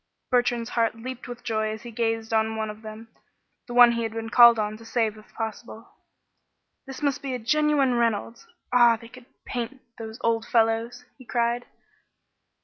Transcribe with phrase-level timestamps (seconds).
[0.31, 3.09] Bertrand's heart leaped with joy as he gazed on one of them,
[3.67, 5.87] the one he had been called on to save if possible.
[6.87, 8.47] "This must be a genuine Reynolds.
[8.73, 8.97] Ah!
[8.99, 11.67] They could paint, those old fellows!" he cried.